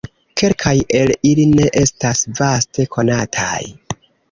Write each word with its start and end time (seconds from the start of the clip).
Kelkaj 0.41 0.71
el 0.99 1.13
ili 1.33 1.45
ne 1.51 1.67
estas 1.83 2.25
vaste 2.41 2.89
konataj. 2.97 3.63